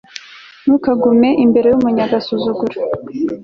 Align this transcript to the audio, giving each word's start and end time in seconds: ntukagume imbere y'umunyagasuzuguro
ntukagume 0.63 1.29
imbere 1.43 1.67
y'umunyagasuzuguro 1.69 2.75